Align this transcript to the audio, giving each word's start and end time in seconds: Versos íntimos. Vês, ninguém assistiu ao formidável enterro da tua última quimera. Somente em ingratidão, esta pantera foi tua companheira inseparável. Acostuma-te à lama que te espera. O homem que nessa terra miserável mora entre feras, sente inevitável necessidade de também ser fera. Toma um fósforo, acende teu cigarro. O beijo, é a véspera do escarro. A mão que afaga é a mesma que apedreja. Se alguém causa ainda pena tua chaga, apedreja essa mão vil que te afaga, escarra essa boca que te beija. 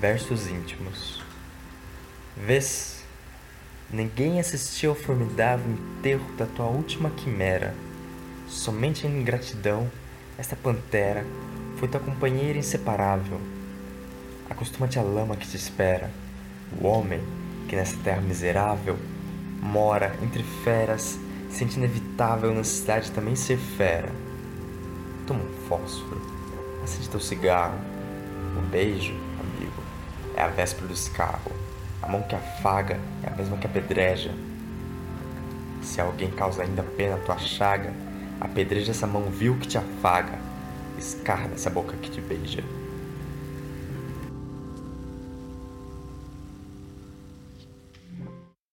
Versos 0.00 0.46
íntimos. 0.46 1.22
Vês, 2.36 3.02
ninguém 3.90 4.38
assistiu 4.38 4.90
ao 4.90 4.96
formidável 4.96 5.72
enterro 5.72 6.30
da 6.36 6.44
tua 6.44 6.66
última 6.66 7.08
quimera. 7.08 7.74
Somente 8.46 9.06
em 9.06 9.20
ingratidão, 9.20 9.90
esta 10.36 10.54
pantera 10.54 11.24
foi 11.78 11.88
tua 11.88 11.98
companheira 11.98 12.58
inseparável. 12.58 13.40
Acostuma-te 14.50 14.98
à 14.98 15.02
lama 15.02 15.34
que 15.34 15.48
te 15.48 15.56
espera. 15.56 16.10
O 16.78 16.86
homem 16.86 17.22
que 17.66 17.74
nessa 17.74 17.96
terra 18.04 18.20
miserável 18.20 18.98
mora 19.62 20.14
entre 20.22 20.42
feras, 20.62 21.18
sente 21.48 21.78
inevitável 21.78 22.54
necessidade 22.54 23.06
de 23.06 23.12
também 23.12 23.34
ser 23.34 23.56
fera. 23.56 24.10
Toma 25.26 25.42
um 25.42 25.68
fósforo, 25.68 26.20
acende 26.84 27.08
teu 27.08 27.18
cigarro. 27.18 27.78
O 28.58 28.60
beijo, 28.60 29.14
é 30.36 30.42
a 30.42 30.48
véspera 30.48 30.86
do 30.86 30.92
escarro. 30.92 31.50
A 32.02 32.08
mão 32.08 32.22
que 32.22 32.34
afaga 32.34 33.00
é 33.24 33.28
a 33.28 33.34
mesma 33.34 33.56
que 33.56 33.66
apedreja. 33.66 34.30
Se 35.82 36.00
alguém 36.00 36.30
causa 36.30 36.62
ainda 36.62 36.82
pena 36.82 37.16
tua 37.16 37.38
chaga, 37.38 37.92
apedreja 38.40 38.90
essa 38.90 39.06
mão 39.06 39.30
vil 39.30 39.56
que 39.58 39.66
te 39.66 39.78
afaga, 39.78 40.38
escarra 40.98 41.50
essa 41.54 41.70
boca 41.70 41.96
que 41.96 42.10
te 42.10 42.20
beija. 42.20 42.62